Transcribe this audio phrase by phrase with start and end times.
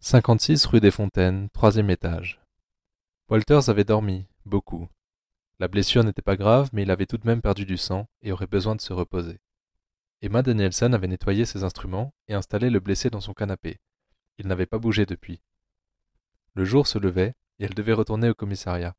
[0.00, 2.40] 56 rue des Fontaines, troisième étage.
[3.28, 4.88] Walters avait dormi, beaucoup.
[5.58, 8.30] La blessure n'était pas grave, mais il avait tout de même perdu du sang et
[8.30, 9.40] aurait besoin de se reposer.
[10.22, 13.80] Emma Danielson avait nettoyé ses instruments et installé le blessé dans son canapé.
[14.38, 15.42] Il n'avait pas bougé depuis.
[16.54, 18.94] Le jour se levait et elle devait retourner au commissariat.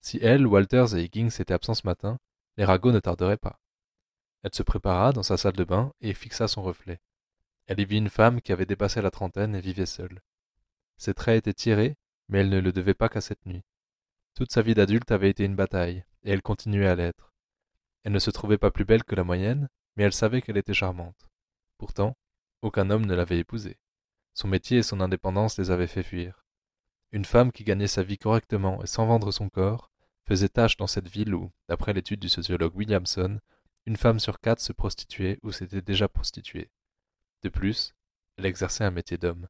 [0.00, 2.16] Si elle, Walters et Higgins étaient absents ce matin,
[2.56, 3.58] les ragots ne tarderaient pas.
[4.44, 7.00] Elle se prépara dans sa salle de bain et fixa son reflet.
[7.66, 10.20] Elle y vit une femme qui avait dépassé la trentaine et vivait seule.
[10.96, 11.96] Ses traits étaient tirés,
[12.28, 13.64] mais elle ne le devait pas qu'à cette nuit.
[14.34, 17.32] Toute sa vie d'adulte avait été une bataille, et elle continuait à l'être.
[18.04, 20.74] Elle ne se trouvait pas plus belle que la moyenne, mais elle savait qu'elle était
[20.74, 21.28] charmante.
[21.78, 22.16] Pourtant,
[22.62, 23.78] aucun homme ne l'avait épousée.
[24.34, 26.46] Son métier et son indépendance les avaient fait fuir.
[27.10, 29.90] Une femme qui gagnait sa vie correctement et sans vendre son corps
[30.26, 33.38] faisait tâche dans cette ville où, d'après l'étude du sociologue Williamson,
[33.84, 36.70] une femme sur quatre se prostituait ou s'était déjà prostituée.
[37.42, 37.94] De plus,
[38.36, 39.48] elle exerçait un métier d'homme.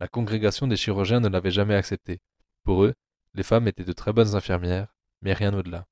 [0.00, 2.20] La congrégation des chirurgiens ne l'avait jamais acceptée.
[2.64, 2.94] Pour eux,
[3.34, 5.86] les femmes étaient de très bonnes infirmières, mais rien au-delà.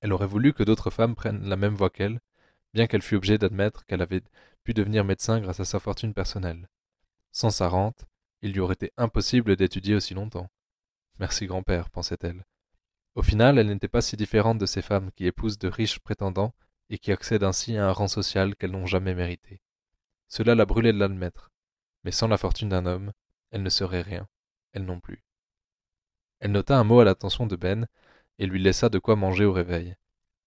[0.00, 2.20] Elle aurait voulu que d'autres femmes prennent la même voie qu'elle,
[2.74, 4.22] bien qu'elle fût obligée d'admettre qu'elle avait
[4.64, 6.68] pu devenir médecin grâce à sa fortune personnelle.
[7.32, 8.06] Sans sa rente,
[8.42, 10.50] il lui aurait été impossible d'étudier aussi longtemps.
[11.18, 12.44] Merci grand-père, pensait-elle.
[13.14, 16.54] Au final, elle n'était pas si différente de ces femmes qui épousent de riches prétendants
[16.90, 19.60] et qui accèdent ainsi à un rang social qu'elles n'ont jamais mérité.
[20.28, 21.50] Cela la brûlait de l'admettre.
[22.04, 23.12] Mais sans la fortune d'un homme,
[23.50, 24.28] elle ne serait rien,
[24.72, 25.24] elle non plus.
[26.40, 27.86] Elle nota un mot à l'attention de Ben
[28.38, 29.96] et lui laissa de quoi manger au réveil.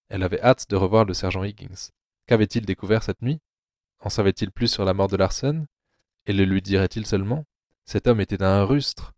[0.08, 1.90] Elle avait hâte de revoir le sergent Higgins.
[2.28, 3.42] Qu'avait-il découvert cette nuit?
[4.00, 5.68] En savait-il plus sur la mort de Larsen?
[6.26, 7.46] Et le lui dirait-il seulement?
[7.86, 9.14] Cet homme était d'un rustre,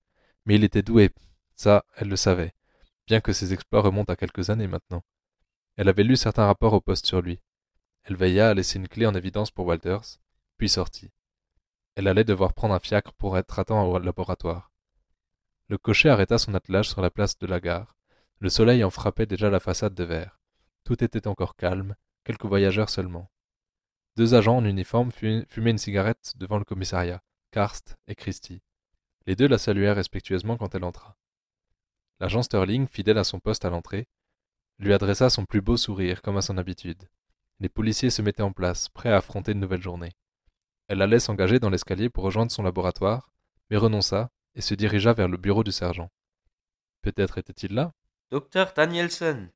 [0.45, 1.11] mais il était doué,
[1.55, 2.53] ça, elle le savait,
[3.08, 5.03] bien que ses exploits remontent à quelques années maintenant.
[5.75, 7.39] Elle avait lu certains rapports au poste sur lui.
[8.03, 10.20] Elle veilla à laisser une clé en évidence pour Walters,
[11.95, 14.72] Elle allait devoir prendre un fiacre pour être à au laboratoire.
[15.67, 17.95] Le cocher arrêta son attelage sur la place de la gare.
[18.39, 20.39] Le soleil en frappait déjà la façade de verre.
[20.83, 23.32] Tout était encore calme, quelques voyageurs seulement.
[24.15, 28.61] Deux agents en uniforme fumaient une cigarette devant le commissariat, Karst et Christie.
[29.26, 31.17] Les deux la saluèrent respectueusement quand elle entra.
[32.20, 34.08] L'agent Sterling, fidèle à son poste à l'entrée,
[34.80, 37.09] lui adressa son plus beau sourire, comme à son habitude.
[37.59, 40.11] Les policiers se mettaient en place, prêts à affronter une nouvelle journée.
[40.88, 43.32] Elle allait s'engager dans l'escalier pour rejoindre son laboratoire,
[43.70, 46.11] mais renonça et se dirigea vers le bureau du sergent.
[47.02, 47.92] Peut-être était-il là?
[48.30, 49.49] Docteur Danielson.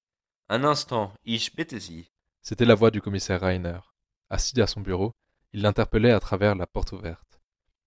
[0.50, 2.10] Un instant, ich bitte Sie.
[2.42, 3.80] C'était la voix du commissaire Rainer.
[4.30, 5.14] Assis à son bureau,
[5.54, 7.42] il l'interpellait à travers la porte ouverte.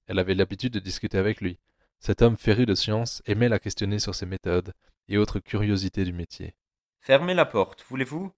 [0.07, 1.59] Elle avait l'habitude de discuter avec lui.
[1.99, 4.72] Cet homme féru de science aimait la questionner sur ses méthodes
[5.09, 6.55] et autres curiosités du métier.
[7.01, 8.33] Fermez la porte, voulez-vous?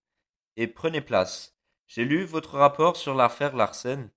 [0.56, 1.54] Et prenez place.
[1.86, 4.10] J'ai lu votre rapport sur l'affaire Larsen.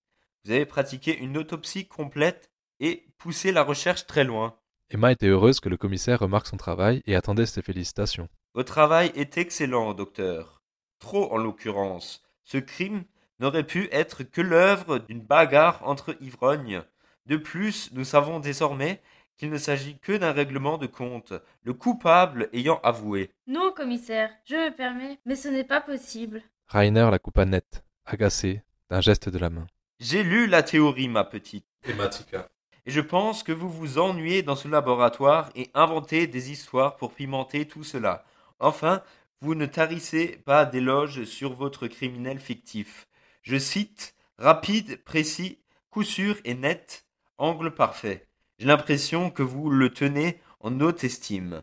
[0.45, 4.55] Vous avez pratiqué une autopsie complète et poussé la recherche très loin.
[4.91, 8.29] Emma était heureuse que le commissaire remarque son travail et attendait ses félicitations.
[8.53, 10.61] Votre travail est excellent, docteur.
[10.99, 12.21] Trop en l'occurrence.
[12.43, 13.05] Ce crime
[13.39, 16.83] n'aurait pu être que l'œuvre d'une bagarre entre ivrognes.
[17.25, 19.01] De plus, nous savons désormais
[19.37, 23.31] qu'il ne s'agit que d'un règlement de compte, le coupable ayant avoué.
[23.47, 26.43] Non, commissaire, je me permets, mais ce n'est pas possible.
[26.67, 28.61] Rainer la coupa net, agacé,
[28.91, 29.65] d'un geste de la main.
[29.99, 31.65] J'ai lu la théorie, ma petite.
[31.89, 32.49] Emmatica.
[32.85, 37.13] Et je pense que vous vous ennuyez dans ce laboratoire et inventez des histoires pour
[37.13, 38.25] pimenter tout cela.
[38.59, 39.01] Enfin,
[39.41, 43.07] vous ne tarissez pas d'éloges sur votre criminel fictif.
[43.41, 47.05] Je cite rapide, précis, coup sûr et net,
[47.37, 48.27] angle parfait.
[48.59, 51.61] J'ai l'impression que vous le tenez en haute estime.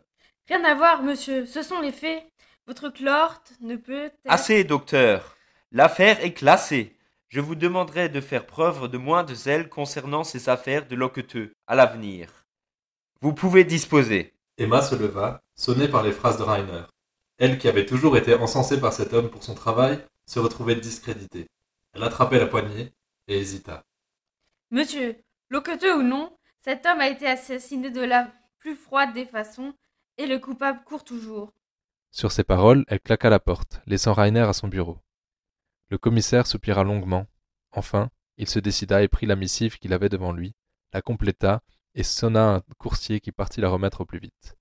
[0.49, 2.25] Rien à voir, monsieur, ce sont les faits.
[2.67, 4.05] Votre clorte ne peut.
[4.05, 4.17] Être...
[4.25, 5.37] Assez, docteur.
[5.71, 6.97] L'affaire est classée.
[7.33, 11.55] Je vous demanderai de faire preuve de moins de zèle concernant ces affaires de loqueteux
[11.67, 12.45] à l'avenir.
[13.23, 14.35] Vous pouvez disposer.
[14.59, 16.83] Emma se leva, sonnée par les phrases de Rainer.
[17.39, 21.49] Elle, qui avait toujours été encensée par cet homme pour son travail, se retrouvait discréditée.
[21.95, 22.93] Elle attrapait la poignée
[23.29, 23.83] et hésita.
[24.71, 25.17] Monsieur,
[25.49, 29.73] loqueteux ou non, cet homme a été assassiné de la plus froide des façons,
[30.19, 31.51] et le coupable court toujours.
[32.11, 34.99] Sur ces paroles, elle claqua la porte, laissant Rainer à son bureau.
[35.93, 37.27] Le commissaire soupira longuement.
[37.71, 38.09] Enfin,
[38.39, 40.55] il se décida et prit la missive qu'il avait devant lui,
[40.95, 41.61] la compléta
[41.95, 44.57] et sonna un coursier qui partit la remettre au plus vite.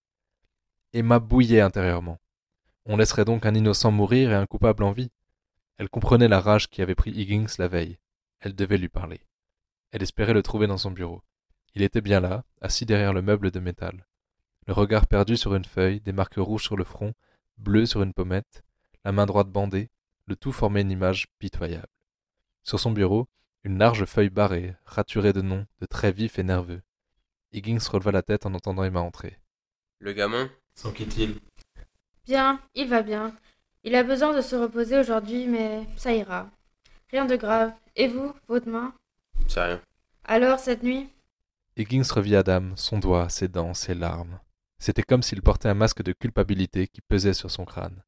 [0.92, 2.19] Emma bouillait intérieurement.
[2.83, 5.10] On laisserait donc un innocent mourir et un coupable en vie.
[5.78, 7.98] Elle comprenait la rage qui avait pris Higgins la veille.
[8.42, 9.22] Elle devait lui parler.
[9.92, 11.22] Elle espérait le trouver dans son bureau.
[11.75, 14.06] Il était bien là, assis derrière le meuble de métal.
[14.68, 17.13] Le regard perdu sur une feuille, des marques rouges sur le front,
[17.57, 18.66] bleues sur une pommette,
[19.06, 19.89] la main droite bandée,
[20.31, 21.89] le tout formait une image pitoyable.
[22.63, 23.28] Sur son bureau,
[23.66, 26.81] une large feuille barrée, raturée de noms, de traits vifs et nerveux.
[27.51, 29.38] Higgins releva la tête en entendant Emma entrer.
[30.00, 30.50] Le gamin?
[30.74, 31.42] S'enquille-t-il
[32.25, 33.36] Bien, il va bien.
[33.83, 36.50] Il a besoin de se reposer aujourd'hui, mais ça ira.
[37.10, 37.74] Rien de grave.
[37.98, 38.94] Et vous, votre main?
[39.50, 39.81] C'est rien.
[40.24, 41.10] Alors, cette nuit?
[41.75, 44.39] Higgins revit Adam, son doigt, ses dents, ses larmes.
[44.80, 48.01] C'était comme s'il portait un masque de culpabilité qui pesait sur son crâne.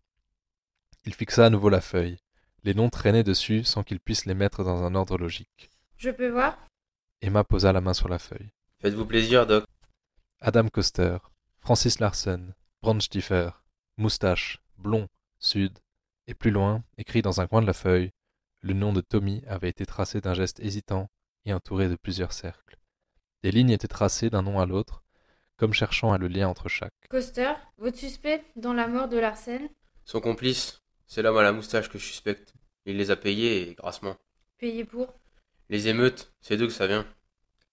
[1.05, 2.17] Il fixa à nouveau la feuille.
[2.63, 5.69] Les noms traînaient dessus sans qu'il puisse les mettre dans un ordre logique.
[5.97, 6.57] Je peux voir?
[7.21, 8.51] Emma posa la main sur la feuille.
[8.79, 9.65] Faites-vous plaisir, Doc.
[10.39, 11.17] Adam Coster,
[11.59, 13.49] Francis Larsen, Brandstieffer,
[13.97, 15.07] moustache, blond,
[15.39, 15.79] sud,
[16.27, 18.11] et plus loin, écrit dans un coin de la feuille,
[18.61, 21.09] le nom de Tommy avait été tracé d'un geste hésitant
[21.45, 22.77] et entouré de plusieurs cercles.
[23.41, 25.03] Des lignes étaient tracées d'un nom à l'autre,
[25.57, 26.93] comme cherchant à le lien entre chaque.
[27.09, 29.69] Coster, votre suspect dans la mort de Larsen?
[30.05, 32.53] Son complice, c'est l'homme à la moustache que je suspecte.
[32.85, 34.17] Il les a payés et grassement.
[34.57, 35.13] Payé pour
[35.69, 37.05] Les émeutes, c'est d'où que ça vient?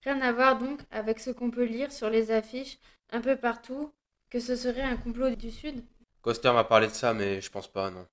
[0.03, 2.79] Rien à voir donc avec ce qu'on peut lire sur les affiches
[3.11, 3.91] un peu partout,
[4.29, 5.83] que ce serait un complot du Sud?
[6.21, 8.07] Coster m'a parlé de ça, mais je pense pas, non.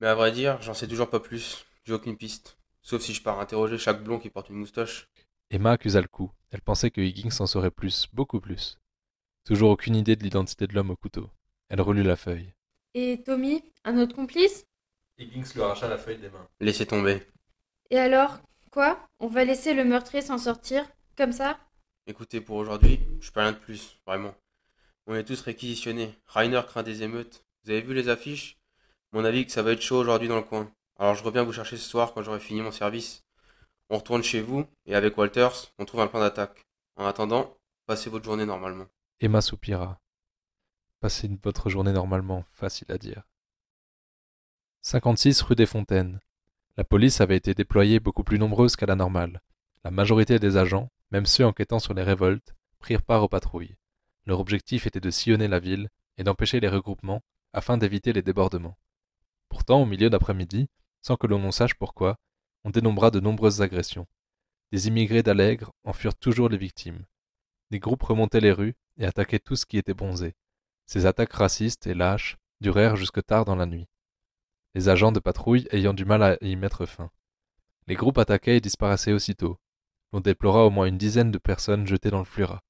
[0.00, 1.64] Mais à vrai dire, j'en sais toujours pas plus.
[1.84, 2.56] J'ai aucune piste.
[2.82, 5.08] Sauf si je pars interroger chaque blond qui porte une moustache.
[5.50, 6.30] Emma accusa le coup.
[6.50, 8.78] Elle pensait que Higgins en saurait plus, beaucoup plus.
[9.44, 11.30] Toujours aucune idée de l'identité de l'homme au couteau.
[11.68, 12.52] Elle relut la feuille.
[12.94, 14.66] Et Tommy, un autre complice?
[15.18, 16.46] Higgins lui arracha la feuille des mains.
[16.60, 17.26] Laissez tomber.
[17.90, 18.38] Et alors
[18.70, 18.98] Quoi?
[19.20, 20.86] On va laisser le meurtrier s'en sortir
[21.16, 21.58] Comme ça?
[22.06, 24.34] Écoutez, pour aujourd'hui, je peux rien de plus, vraiment.
[25.06, 26.14] On est tous réquisitionnés.
[26.26, 27.44] Rainer craint des émeutes.
[27.62, 28.58] Vous avez vu les affiches?
[29.12, 30.72] Mon avis que ça va être chaud aujourd'hui dans le coin.
[30.98, 33.24] Alors je reviens vous chercher ce soir quand j'aurai fini mon service.
[33.90, 36.66] On retourne chez vous, et avec Walters, on trouve un plan d'attaque.
[36.96, 38.86] En attendant, passez votre journée normalement.
[39.20, 40.00] Emma soupira.
[41.02, 43.24] Passez votre journée normalement, facile à dire.
[44.82, 46.20] 56 rue des Fontaines.
[46.76, 49.42] La police avait été déployée beaucoup plus nombreuse qu'à la normale.
[49.82, 53.74] La majorité des agents, même ceux enquêtant sur les révoltes, prirent part aux patrouilles.
[54.26, 55.88] Leur objectif était de sillonner la ville
[56.18, 58.78] et d'empêcher les regroupements afin d'éviter les débordements.
[59.48, 60.68] Pourtant, au milieu d'après-midi,
[61.00, 62.16] sans que l'on en sache pourquoi,
[62.62, 64.06] on dénombra de nombreuses agressions.
[64.70, 67.04] Des immigrés d'Allègre en furent toujours les victimes.
[67.72, 70.36] Des groupes remontaient les rues et attaquaient tout ce qui était bronzé.
[70.86, 73.88] Ces attaques racistes et lâches durèrent jusque tard dans la nuit.
[74.74, 77.10] Les agents de patrouille ayant du mal à y mettre fin.
[77.86, 79.58] Les groupes attaquaient et disparaissaient aussitôt.
[80.12, 82.62] On déplora au moins une dizaine de personnes jetées dans le Flurat.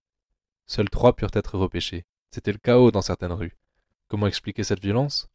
[0.66, 2.06] Seuls trois purent être repêchés.
[2.30, 3.56] C'était le chaos dans certaines rues.
[4.08, 5.28] Comment expliquer cette violence?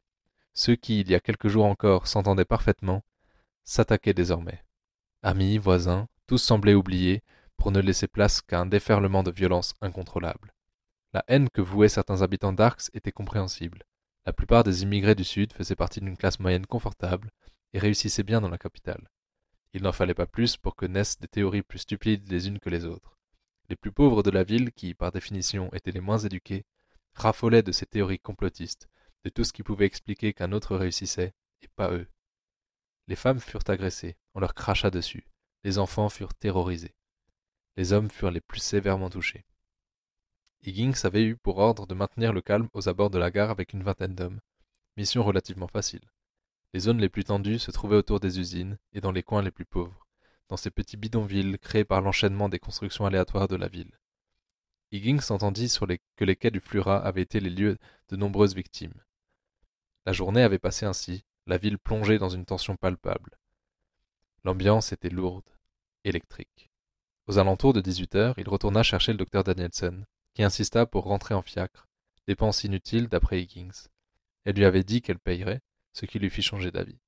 [0.53, 3.03] Ceux qui, il y a quelques jours encore, s'entendaient parfaitement,
[3.63, 4.63] s'attaquaient désormais.
[5.21, 7.21] Amis, voisins, tous semblaient oubliés,
[7.57, 10.53] pour ne laisser place qu'à un déferlement de violence incontrôlable.
[11.17, 13.87] La haine que vouaient certains habitants d'Arx était compréhensible.
[14.27, 17.31] La plupart des immigrés du Sud faisaient partie d'une classe moyenne confortable
[17.73, 19.09] et réussissaient bien dans la capitale.
[19.73, 22.69] Il n'en fallait pas plus pour que naissent des théories plus stupides les unes que
[22.69, 23.17] les autres.
[23.67, 26.65] Les plus pauvres de la ville, qui, par définition, étaient les moins éduqués,
[27.15, 28.87] raffolaient de ces théories complotistes,
[29.23, 32.07] de tout ce qui pouvait expliquer qu'un autre réussissait, et pas eux.
[33.07, 35.25] Les femmes furent agressées, on leur cracha dessus,
[35.63, 36.93] les enfants furent terrorisés.
[37.75, 39.47] Les hommes furent les plus sévèrement touchés.
[40.65, 43.73] Higgins avait eu pour ordre de maintenir le calme aux abords de la gare avec
[43.73, 44.39] une vingtaine d'hommes.
[44.97, 46.01] Mission relativement facile.
[46.73, 49.51] Les zones les plus tendues se trouvaient autour des usines et dans les coins les
[49.51, 50.07] plus pauvres,
[50.49, 53.97] dans ces petits bidonvilles créés par l'enchaînement des constructions aléatoires de la ville.
[54.91, 57.77] Higgins entendit sur que les quais du Flurat avaient été les lieux
[58.09, 59.03] de nombreuses victimes.
[60.05, 63.37] La journée avait passé ainsi, la ville plongée dans une tension palpable.
[64.43, 65.49] L'ambiance était lourde,
[66.03, 66.71] électrique.
[67.27, 70.05] Aux alentours de dix-huit heures, il retourna chercher le docteur Danielson,
[70.43, 71.87] insista pour rentrer en fiacre,
[72.27, 73.89] dépense inutile d'après Higgins.
[74.45, 75.61] Elle lui avait dit qu'elle payerait,
[75.93, 76.99] ce qui lui fit changer d'avis.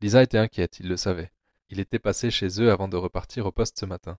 [0.00, 1.30] Lisa était inquiète, il le savait.
[1.68, 4.18] Il était passé chez eux avant de repartir au poste ce matin.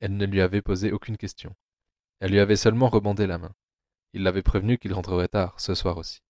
[0.00, 1.54] Elle ne lui avait posé aucune question.
[2.18, 3.54] Elle lui avait seulement rebondé la main.
[4.12, 6.20] Il l'avait prévenu qu'il rentrerait tard, ce soir aussi.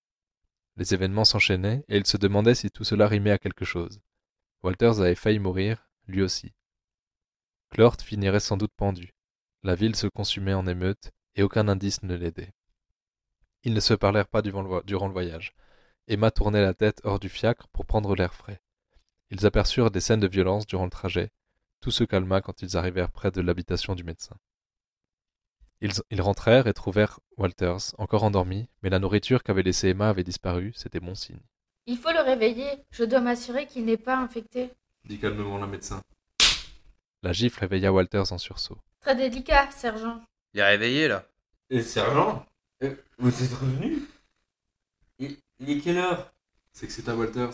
[0.77, 4.01] Les événements s'enchaînaient, et il se demandait si tout cela rimait à quelque chose.
[4.63, 6.53] Walters avait failli mourir, lui aussi.
[7.71, 9.15] Clort finirait sans doute pendu.
[9.63, 12.53] La ville se consumait en émeute, et aucun indice ne l'aidait.
[13.65, 15.55] Ils ne se parlèrent pas durant le voyage.
[16.07, 18.61] Emma tournait la tête hors du fiacre pour prendre l'air frais.
[19.31, 21.31] Ils aperçurent des scènes de violence durant le trajet.
[21.81, 24.37] Tout se calma quand ils arrivèrent près de l'habitation du médecin.
[25.81, 30.25] Ils, ils, rentrèrent et trouvèrent Walters, encore endormi, mais la nourriture qu'avait laissée Emma avait
[30.25, 31.41] disparu, c'était bon signe.
[31.87, 34.73] Il faut le réveiller, je dois m'assurer qu'il n'est pas infecté.
[35.07, 36.03] Dit calmement le médecin.
[37.23, 38.79] La gifle réveilla Walters en sursaut.
[39.01, 40.21] Très délicat, sergent.
[40.53, 41.30] Il est réveillé là.
[41.71, 42.45] Et sergent
[42.83, 44.03] euh, Vous êtes revenu
[45.19, 46.33] il, il est quelle heure
[46.73, 47.53] C'est que c'est à Walters.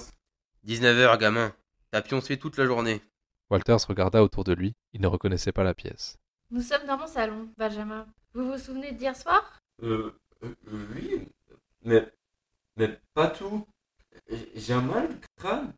[0.67, 1.53] 19h, gamin.
[1.91, 3.03] T'as pioncé toute la journée.
[3.51, 6.17] Walters regarda autour de lui, il ne reconnaissait pas la pièce.
[6.51, 8.07] Nous sommes dans mon salon, Benjamin.
[8.35, 10.13] Vous vous souvenez d'hier soir Euh,
[10.45, 10.55] euh,
[10.95, 11.29] oui,
[11.85, 12.09] mais,
[12.77, 13.67] mais pas tout.
[14.55, 15.73] J'ai un mal de crâne.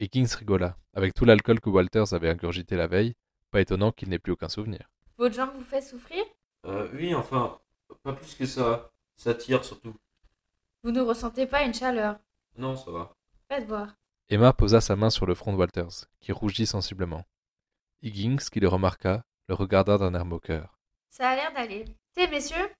[0.00, 0.76] Higgins rigola.
[0.94, 3.14] Avec tout l'alcool que Walters avait ingurgité la veille,
[3.50, 4.88] pas étonnant qu'il n'ait plus aucun souvenir.
[5.18, 6.24] Votre jambe vous fait souffrir
[6.66, 7.58] Euh, oui, enfin,
[8.02, 8.90] pas plus que ça.
[9.16, 9.94] Ça tire surtout.
[10.82, 12.18] Vous ne ressentez pas une chaleur
[12.56, 13.14] Non, ça va.
[13.48, 13.94] Faites voir.
[14.28, 17.24] Emma posa sa main sur le front de Walters, qui rougit sensiblement.
[18.02, 20.78] Higgins, qui le remarqua, le regarda d'un air moqueur.
[21.10, 21.84] Ça a l'air d'aller.
[22.14, 22.70] Té, messieurs,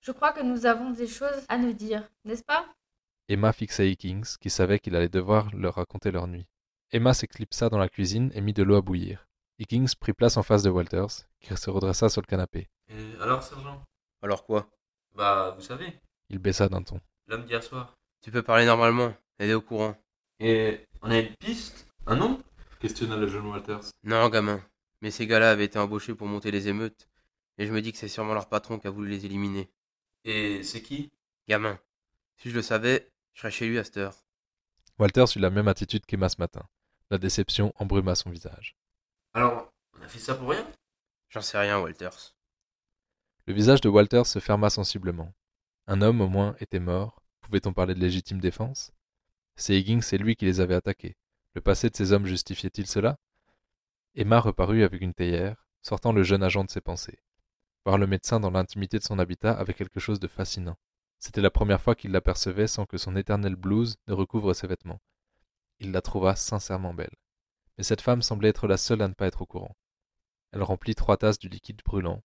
[0.00, 2.66] je crois que nous avons des choses à nous dire, n'est-ce pas?
[3.28, 6.48] Emma fixa Higgins, qui savait qu'il allait devoir leur raconter leur nuit.
[6.90, 9.26] Emma s'éclipsa dans la cuisine et mit de l'eau à bouillir.
[9.58, 12.68] Higgins prit place en face de Walters, qui se redressa sur le canapé.
[12.88, 13.82] Et alors, sergent?
[14.22, 14.68] Alors quoi?
[15.14, 15.92] Bah, vous savez,
[16.28, 17.00] Il baissa d'un ton.
[17.26, 17.94] l'homme d'hier soir.
[18.22, 19.96] Tu peux parler normalement, elle est au courant.
[20.40, 21.86] Et on a une piste?
[22.06, 22.42] Un nom?
[22.80, 23.90] Questionna le jeune Walters.
[24.04, 24.62] Non, gamin.
[25.00, 27.08] Mais ces gars-là avaient été embauchés pour monter les émeutes.
[27.58, 29.70] Et je me dis que c'est sûrement leur patron qui a voulu les éliminer.
[30.24, 31.10] Et c'est qui?
[31.48, 31.78] Gamin.
[32.36, 34.14] Si je le savais, je serais chez lui à cette heure.
[34.98, 36.62] Walters eut la même attitude qu'Emma ce matin.
[37.10, 38.76] La déception embruma son visage.
[39.34, 40.66] Alors, on a fait ça pour rien?
[41.30, 42.34] J'en sais rien, Walters.
[43.48, 45.32] Le visage de Walters se ferma sensiblement.
[45.86, 47.22] Un homme, au moins, était mort.
[47.40, 48.92] Pouvait-on parler de légitime défense?
[49.56, 51.16] C'est Higgins et lui qui les avaient attaqués.
[51.54, 53.16] Le passé de ces hommes justifiait-il cela?
[54.14, 57.20] Emma reparut avec une théière, sortant le jeune agent de ses pensées.
[57.86, 60.76] Voir le médecin dans l'intimité de son habitat avait quelque chose de fascinant.
[61.18, 65.00] C'était la première fois qu'il l'apercevait sans que son éternel blouse ne recouvre ses vêtements.
[65.78, 67.16] Il la trouva sincèrement belle.
[67.78, 69.74] Mais cette femme semblait être la seule à ne pas être au courant.
[70.52, 72.22] Elle remplit trois tasses du liquide brûlant.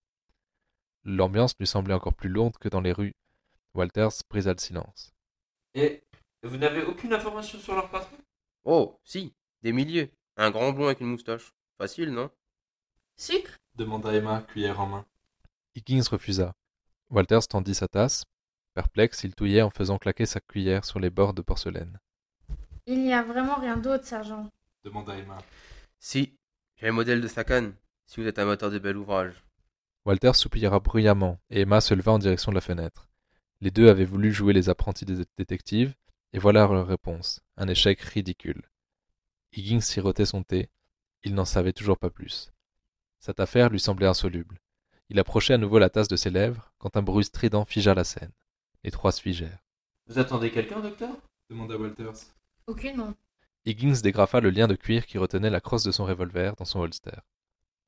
[1.05, 3.13] L'ambiance lui semblait encore plus lourde que dans les rues.
[3.74, 5.13] Walters brisa le silence.
[5.74, 6.03] Et
[6.43, 8.17] vous n'avez aucune information sur leur patron?
[8.63, 10.12] Oh, si, des milliers.
[10.38, 11.53] Un grand blond avec une moustache.
[11.77, 12.29] Facile, non?
[13.17, 13.57] Sucre?
[13.75, 15.05] demanda Emma, cuillère en main.
[15.75, 16.53] Higgins refusa.
[17.10, 18.24] Walters tendit sa tasse.
[18.74, 22.00] Perplexe, il touillait en faisant claquer sa cuillère sur les bords de porcelaine.
[22.86, 24.50] Il n'y a vraiment rien d'autre, sergent.
[24.83, 25.38] demanda Emma.
[26.00, 26.33] Si,
[26.77, 27.74] j'ai le modèle de sa canne,
[28.07, 29.43] si vous êtes amateur de bel ouvrage.
[30.05, 33.10] Walter soupira bruyamment et Emma se leva en direction de la fenêtre.
[33.62, 35.95] Les deux avaient voulu jouer les apprentis des détectives,
[36.33, 38.63] et voilà leur réponse, un échec ridicule.
[39.53, 40.69] Higgins sirotait son thé,
[41.24, 42.51] il n'en savait toujours pas plus.
[43.19, 44.60] Cette affaire lui semblait insoluble.
[45.10, 48.03] Il approchait à nouveau la tasse de ses lèvres quand un bruit strident figea la
[48.03, 48.31] scène.
[48.83, 49.63] Les trois se figèrent.
[50.07, 51.15] Vous attendez quelqu'un, docteur?
[51.50, 52.33] demanda Walters.
[52.67, 53.13] Aucunement.
[53.65, 56.81] Higgins dégrafa le lien de cuir qui retenait la crosse de son revolver dans son
[56.81, 57.22] holster.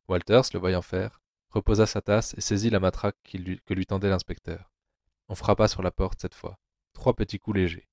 [0.08, 1.20] Walters, le voyant faire,
[1.56, 4.72] reposa sa tasse et saisit la matraque qui lui- que lui tendait l'inspecteur.
[5.30, 6.60] On frappa sur la porte cette fois.
[6.94, 7.88] Trois petits coups légers.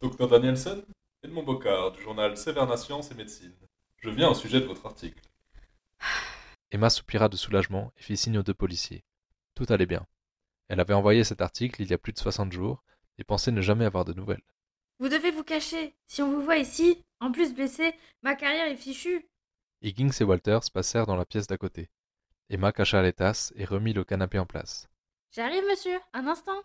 [0.00, 0.84] Docteur Danielson,
[1.22, 3.54] Edmond Bocard, du journal Séverna Science et Médecine.
[3.98, 5.20] Je viens au sujet de votre article.
[6.70, 9.04] Emma soupira de soulagement et fit signe aux deux policiers.
[9.54, 10.06] Tout allait bien.
[10.68, 12.84] Elle avait envoyé cet article il y a plus de soixante jours
[13.18, 14.42] et pensait ne jamais avoir de nouvelles.
[15.00, 15.94] Vous devez vous cacher.
[16.06, 19.26] Si on vous voit ici, en plus blessé, ma carrière est fichue.
[19.82, 21.88] Higgins et Walters passèrent dans la pièce d'à côté.
[22.50, 24.88] Emma cacha les tasses et remit le canapé en place.
[25.32, 25.98] J'arrive, monsieur.
[26.14, 26.62] Un instant.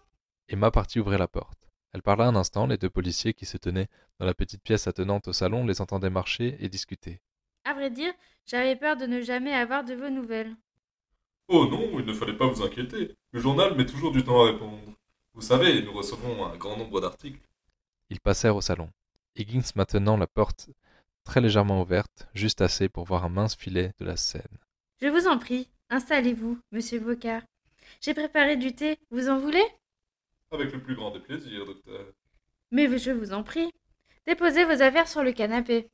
[0.48, 1.70] Emma partit ouvrir la porte.
[1.94, 5.28] Elle parla un instant, les deux policiers qui se tenaient dans la petite pièce attenante
[5.28, 7.22] au salon les entendaient marcher et discuter.
[7.66, 8.14] À vrai dire,
[8.46, 10.56] j'avais peur de ne jamais avoir de vos nouvelles.
[11.50, 13.16] Oh non, il ne fallait pas vous inquiéter.
[13.32, 14.80] Le journal met toujours du temps à répondre.
[15.34, 17.42] Vous savez, nous recevons un grand nombre d'articles.
[18.10, 18.90] Ils passèrent au salon.
[19.36, 20.70] Higgins maintenant la porte
[21.24, 24.60] très légèrement ouverte, juste assez pour voir un mince filet de la scène.
[25.02, 27.44] Je vous en prie, installez-vous, monsieur Bocard.
[28.02, 28.98] J'ai préparé du thé.
[29.12, 29.64] Vous en voulez?
[30.52, 32.06] Avec le plus grand des plaisirs, docteur.
[32.72, 33.72] Mais je vous en prie.
[34.26, 35.90] Déposez vos affaires sur le canapé.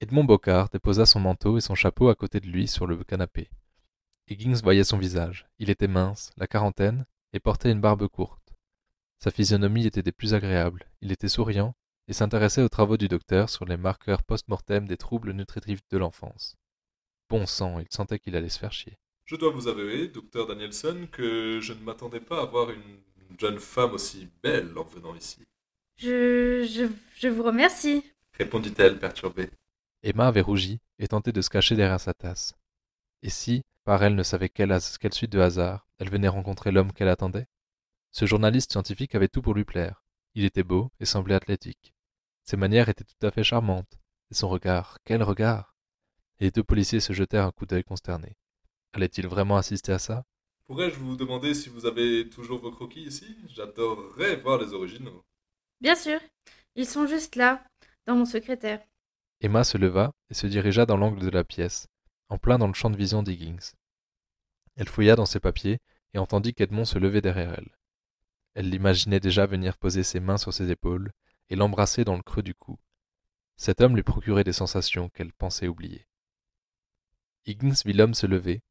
[0.00, 3.50] Edmond Bocard déposa son manteau et son chapeau à côté de lui sur le canapé.
[4.28, 5.46] Higgins voyait son visage.
[5.58, 8.54] Il était mince, la quarantaine, et portait une barbe courte.
[9.18, 10.86] Sa physionomie était des plus agréables.
[11.00, 11.74] Il était souriant
[12.06, 16.56] et s'intéressait aux travaux du docteur sur les marqueurs post-mortem des troubles nutritifs de l'enfance.
[17.28, 18.96] Bon sang, il sentait qu'il allait se faire chier.
[19.26, 23.00] Je dois vous avouer, docteur Danielson, que je ne m'attendais pas à voir une
[23.38, 25.42] jeune femme aussi belle en venant ici.
[25.98, 26.86] Je, je,
[27.18, 28.02] je vous remercie.
[28.32, 29.50] Répondit-elle perturbée.
[30.02, 32.54] Emma avait rougi et tenté de se cacher derrière sa tasse.
[33.22, 36.92] Et si, par elle ne savait quelle, quelle suite de hasard, elle venait rencontrer l'homme
[36.92, 37.48] qu'elle attendait?
[38.12, 40.02] Ce journaliste scientifique avait tout pour lui plaire.
[40.34, 41.92] Il était beau et semblait athlétique.
[42.44, 43.98] Ses manières étaient tout à fait charmantes.
[44.30, 45.74] Et son regard, quel regard
[46.40, 48.36] Et les deux policiers se jetèrent un coup d'œil consterné.
[48.92, 50.24] Allait-il vraiment assister à ça?
[50.66, 53.36] Pourrais-je vous demander si vous avez toujours vos croquis ici?
[53.48, 55.24] J'adorerais voir les originaux.
[55.80, 56.20] Bien sûr.
[56.74, 57.64] Ils sont juste là,
[58.06, 58.80] dans mon secrétaire.
[59.40, 61.88] Emma se leva et se dirigea dans l'angle de la pièce,
[62.28, 63.72] en plein dans le champ de vision d'Higgins.
[64.76, 65.78] Elle fouilla dans ses papiers
[66.14, 67.76] et entendit qu'Edmond se levait derrière elle.
[68.54, 71.10] Elle l'imaginait déjà venir poser ses mains sur ses épaules
[71.50, 72.78] et l'embrasser dans le creux du cou.
[73.56, 76.06] Cet homme lui procurait des sensations qu'elle pensait oublier.
[77.48, 78.62] Higgins vit l'homme se lever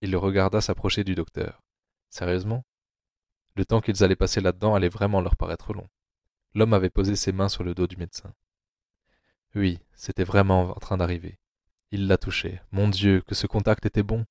[0.00, 1.62] et le regarda s'approcher du docteur.
[2.08, 2.64] Sérieusement?
[3.56, 5.86] Le temps qu'ils allaient passer là-dedans allait vraiment leur paraître long.
[6.54, 8.32] L'homme avait posé ses mains sur le dos du médecin.
[9.54, 11.38] Oui, c'était vraiment en train d'arriver.
[11.90, 12.62] Il la touchait.
[12.72, 14.24] Mon Dieu, que ce contact était bon.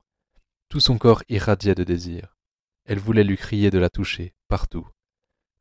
[0.68, 2.36] Tout son corps irradiait de désir.
[2.86, 4.88] Elle voulait lui crier de la toucher, partout.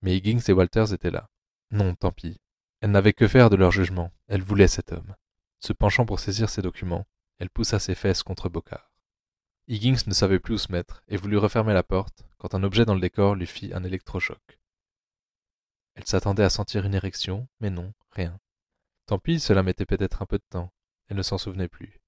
[0.01, 1.29] Mais Higgins et Walters étaient là.
[1.71, 2.41] Non, tant pis.
[2.81, 4.13] Elle n'avait que faire de leur jugement.
[4.29, 5.15] Elle voulait cet homme.
[5.61, 7.07] Se penchant pour saisir ses documents,
[7.45, 8.91] elle poussa ses fesses contre Bocard.
[9.69, 12.87] Higgins ne savait plus où se mettre et voulut refermer la porte quand un objet
[12.87, 14.59] dans le décor lui fit un électrochoc.
[15.95, 18.41] Elle s'attendait à sentir une érection, mais non, rien.
[19.05, 20.73] Tant pis, cela mettait peut-être un peu de temps.
[21.09, 22.01] Elle ne s'en souvenait plus.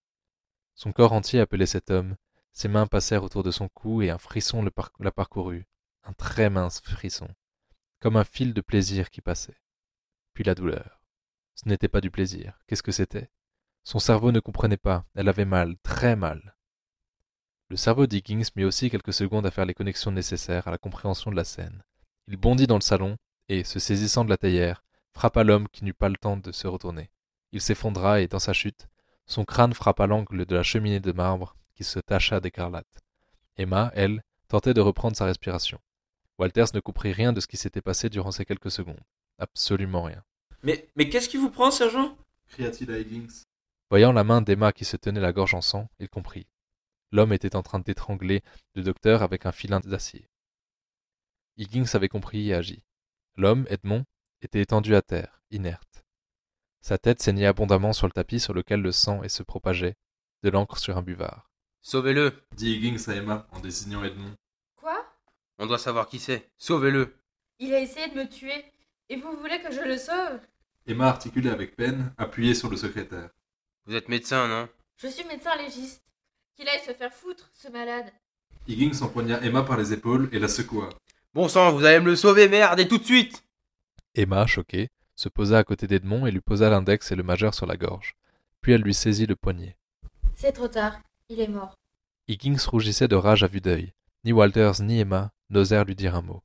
[0.74, 2.16] Son corps entier appelait cet homme,
[2.52, 4.66] ses mains passèrent autour de son cou et un frisson
[5.00, 5.66] la parcourut,
[6.04, 7.28] un très mince frisson,
[8.00, 9.60] comme un fil de plaisir qui passait.
[10.32, 11.02] Puis la douleur.
[11.54, 12.58] Ce n'était pas du plaisir.
[12.66, 13.30] Qu'est-ce que c'était?
[13.86, 15.04] Son cerveau ne comprenait pas.
[15.14, 16.56] Elle avait mal, très mal.
[17.68, 21.30] Le cerveau d'Higgins mit aussi quelques secondes à faire les connexions nécessaires à la compréhension
[21.30, 21.84] de la scène.
[22.26, 23.16] Il bondit dans le salon
[23.48, 26.66] et, se saisissant de la théière, frappa l'homme qui n'eut pas le temps de se
[26.66, 27.12] retourner.
[27.52, 28.88] Il s'effondra et, dans sa chute,
[29.24, 33.04] son crâne frappa l'angle de la cheminée de marbre qui se tacha d'écarlate.
[33.56, 35.78] Emma, elle, tentait de reprendre sa respiration.
[36.40, 39.04] Walters ne comprit rien de ce qui s'était passé durant ces quelques secondes.
[39.38, 40.24] Absolument rien.
[40.64, 42.16] Mais, mais qu'est-ce qui vous prend, sergent?
[42.48, 43.46] Cria-t-il à Higgins.
[43.88, 46.48] Voyant la main d'Emma qui se tenait la gorge en sang, il comprit.
[47.12, 48.42] L'homme était en train d'étrangler
[48.74, 50.28] le docteur avec un filin d'acier.
[51.56, 52.82] Higgins avait compris et agi.
[53.36, 54.04] L'homme, Edmond,
[54.42, 56.04] était étendu à terre, inerte.
[56.80, 59.96] Sa tête saignait abondamment sur le tapis sur lequel le sang et se propageait,
[60.42, 61.50] de l'encre sur un buvard.
[61.80, 64.34] Sauvez-le dit Higgins à Emma en désignant Edmond.
[64.74, 65.06] Quoi?
[65.58, 66.50] On doit savoir qui c'est.
[66.56, 67.16] Sauvez-le
[67.60, 68.72] Il a essayé de me tuer.
[69.08, 70.40] Et vous voulez que je le sauve?
[70.86, 73.30] Emma articulait avec peine, appuyée sur le secrétaire.
[73.86, 74.68] Vous êtes médecin, non?
[74.96, 76.02] Je suis médecin légiste.
[76.56, 78.12] Qu'il aille se faire foutre, ce malade.
[78.66, 80.88] Higgins empoigna Emma par les épaules et la secoua.
[81.34, 83.44] Bon sang, vous allez me le sauver, merde, et tout de suite
[84.16, 87.66] Emma, choquée, se posa à côté d'Edmond et lui posa l'index et le majeur sur
[87.66, 88.16] la gorge.
[88.60, 89.76] Puis elle lui saisit le poignet.
[90.34, 90.98] C'est trop tard.
[91.28, 91.76] Il est mort.
[92.26, 93.92] Higgins rougissait de rage à vue d'œil.
[94.24, 96.42] Ni Walters ni Emma n'osèrent lui dire un mot.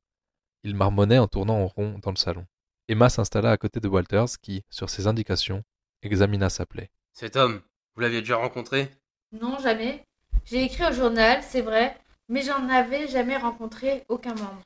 [0.62, 2.46] Il marmonnait en tournant en rond dans le salon.
[2.86, 5.64] Emma s'installa à côté de Walters qui, sur ses indications,
[6.02, 6.92] examina sa plaie.
[7.12, 7.60] Cet homme,
[7.94, 8.90] vous l'aviez déjà rencontré?
[9.32, 10.04] Non, jamais.
[10.44, 11.98] J'ai écrit au journal, c'est vrai,
[12.28, 14.62] mais j'en avais jamais rencontré aucun membre.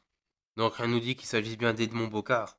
[0.57, 2.57] Donc rien nous dit qu'il s'agisse bien d'Edmond Bocard?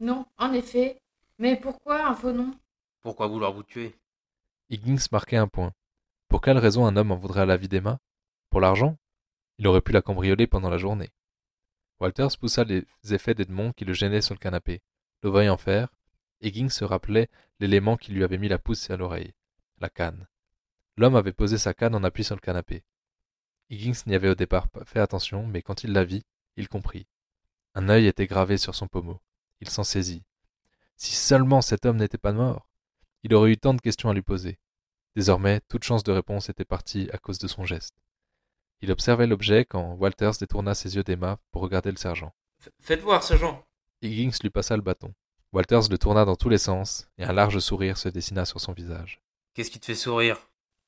[0.00, 0.98] Non, en effet.
[1.38, 2.52] Mais pourquoi un faux nom?
[3.02, 3.94] Pourquoi vouloir vous tuer?
[4.70, 5.72] Higgins marquait un point.
[6.28, 8.00] Pour quelle raison un homme en voudrait à la vie d'Emma?
[8.50, 8.96] Pour l'argent?
[9.58, 11.10] Il aurait pu la cambrioler pendant la journée.
[12.00, 14.82] Walters poussa les effets d'Edmond qui le gênaient sur le canapé.
[15.22, 15.88] Le voyant faire,
[16.40, 17.28] Higgins se rappelait
[17.60, 19.34] l'élément qui lui avait mis la pousse à l'oreille,
[19.78, 20.28] la canne.
[20.96, 22.84] L'homme avait posé sa canne en appui sur le canapé.
[23.70, 26.24] Higgins n'y avait au départ pas fait attention, mais quand il la vit,
[26.56, 27.06] il comprit.
[27.74, 29.20] Un œil était gravé sur son pommeau.
[29.60, 30.24] Il s'en saisit.
[30.96, 32.68] Si seulement cet homme n'était pas mort,
[33.22, 34.58] il aurait eu tant de questions à lui poser.
[35.14, 37.94] Désormais, toute chance de réponse était partie à cause de son geste.
[38.80, 42.32] Il observait l'objet quand Walters détourna ses yeux d'Emma pour regarder le sergent.
[42.80, 43.64] Faites voir, sergent.
[44.02, 45.12] Higgins lui passa le bâton.
[45.52, 48.72] Walters le tourna dans tous les sens, et un large sourire se dessina sur son
[48.72, 49.20] visage.
[49.54, 50.38] Qu'est-ce qui te fait sourire?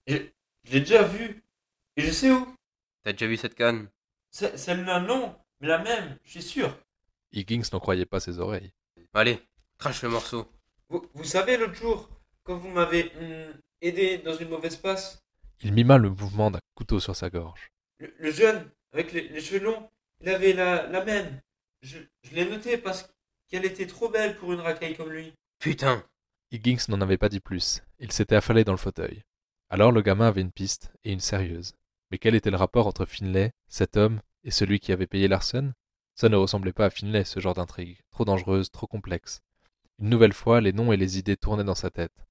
[0.06, 0.16] Je,
[0.64, 1.42] je l'ai déjà vu.
[1.96, 2.54] Et je sais où.
[3.02, 3.88] T'as déjà vu cette canne?
[4.30, 5.34] Ce- Celle-là, non.
[5.60, 6.76] Mais la même, je suis sûr.
[7.32, 8.72] Higgins n'en croyait pas ses oreilles.
[9.14, 9.40] Allez,
[9.78, 10.46] crache le morceau.
[10.88, 12.08] Vous, vous savez, l'autre jour,
[12.44, 15.18] quand vous m'avez hum, aidé dans une mauvaise passe,
[15.62, 17.70] Il mima le mouvement d'un couteau sur sa gorge.
[17.98, 19.88] le, le jeune, avec les, les cheveux longs,
[20.20, 21.40] il avait la, la même.
[21.82, 23.08] Je, je l'ai noté parce
[23.50, 25.32] qu'elle était trop belle pour une racaille comme lui.
[25.58, 26.02] Putain
[26.52, 27.82] Higgins n'en avait pas dit plus.
[27.98, 29.22] Il s'était affalé dans le fauteuil.
[29.68, 31.74] Alors le gamin avait une piste, et une sérieuse.
[32.10, 35.74] Mais quel était le rapport entre Finlay, cet homme, et celui qui avait payé Larsen
[36.14, 38.00] Ça ne ressemblait pas à Finlay, ce genre d'intrigue.
[38.10, 39.42] Trop dangereuse, trop complexe.
[40.00, 42.26] Une nouvelle fois, les noms et les idées tournaient dans sa tête.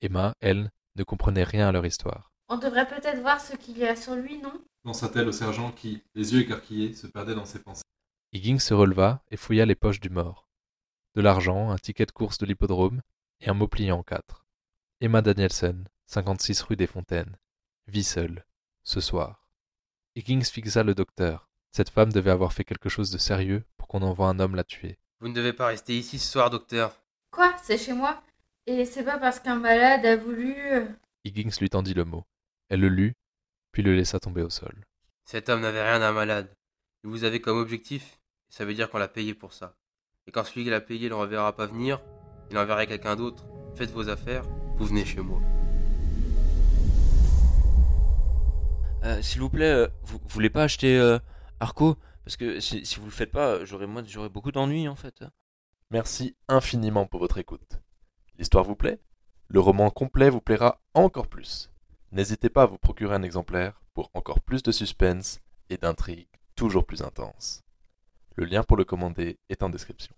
[0.00, 2.30] Emma, elle, ne comprenait rien à leur histoire.
[2.48, 4.52] On devrait peut-être voir ce qu'il y a sur lui, non?
[4.84, 7.82] Lança-t-elle au sergent qui, les yeux écarquillés, se perdait dans ses pensées.
[8.32, 10.45] Higgins se releva et fouilla les poches du mort.
[11.16, 13.00] De l'argent, un ticket de course de l'hippodrome
[13.40, 14.44] et un mot plié en quatre.
[15.00, 17.38] Emma Danielson, 56 rue des Fontaines.
[17.86, 18.44] Vit seule.
[18.82, 19.48] Ce soir.
[20.14, 21.48] Higgins fixa le docteur.
[21.72, 24.64] Cette femme devait avoir fait quelque chose de sérieux pour qu'on envoie un homme la
[24.64, 24.98] tuer.
[25.20, 27.02] Vous ne devez pas rester ici ce soir, docteur.
[27.30, 27.56] Quoi?
[27.62, 28.22] C'est chez moi?
[28.66, 30.54] Et c'est pas parce qu'un malade a voulu...
[30.70, 30.86] euh,
[31.24, 32.26] Higgins lui tendit le mot.
[32.68, 33.14] Elle le lut,
[33.72, 34.84] puis le laissa tomber au sol.
[35.24, 36.54] Cet homme n'avait rien d'un malade.
[37.04, 39.74] Il vous avait comme objectif, et ça veut dire qu'on l'a payé pour ça.
[40.28, 42.02] Et quand celui qui l'a payé ne le reverra pas venir,
[42.50, 43.46] il enverra quelqu'un d'autre.
[43.76, 44.42] Faites vos affaires,
[44.76, 45.40] vous venez chez moi.
[49.04, 51.20] Euh, S'il vous plaît, euh, vous, vous voulez pas acheter euh,
[51.60, 51.96] Arco?
[52.24, 55.22] Parce que si, si vous le faites pas, j'aurai moi j'aurai beaucoup d'ennuis en fait.
[55.92, 57.80] Merci infiniment pour votre écoute.
[58.36, 59.00] L'histoire vous plaît?
[59.46, 61.70] Le roman complet vous plaira encore plus.
[62.10, 65.38] N'hésitez pas à vous procurer un exemplaire pour encore plus de suspense
[65.70, 67.62] et d'intrigues toujours plus intenses.
[68.38, 70.16] Le lien pour le commander est en description.